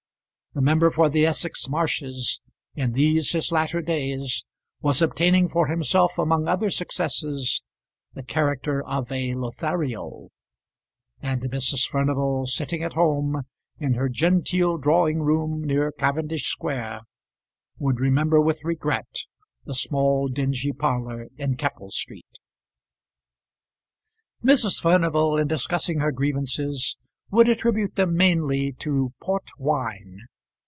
[0.53, 2.41] The member for the Essex Marshes,
[2.75, 4.43] in these his latter days,
[4.81, 7.63] was obtaining for himself among other successes
[8.15, 10.27] the character of a Lothario;
[11.21, 11.87] and Mrs.
[11.87, 13.43] Furnival, sitting at home
[13.79, 16.99] in her genteel drawing room near Cavendish Square,
[17.77, 19.19] would remember with regret
[19.63, 22.39] the small dingy parlour in Keppel Street.
[24.43, 24.81] Mrs.
[24.81, 26.97] Furnival in discussing her grievances
[27.29, 30.19] would attribute them mainly to port wine.